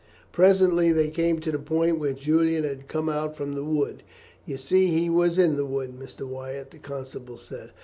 Presently 0.31 0.91
they 0.91 1.09
came 1.09 1.37
to 1.41 1.51
the 1.51 1.59
point 1.59 1.99
where 1.99 2.13
Julian 2.13 2.63
had 2.63 2.87
come 2.87 3.07
out 3.07 3.37
from 3.37 3.53
the 3.53 3.63
wood. 3.63 4.01
"You 4.47 4.57
see 4.57 4.87
he 4.87 5.11
was 5.11 5.37
in 5.37 5.57
the 5.57 5.65
wood, 5.67 5.93
Mr. 5.99 6.23
Wyatt," 6.27 6.71
the 6.71 6.79
constable 6.79 7.37
said. 7.37 7.69